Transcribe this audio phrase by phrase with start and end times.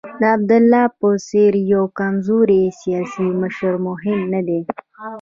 [0.19, 4.59] د عبدالله په څېر یو کمزوری سیاسي مشر مهم نه دی.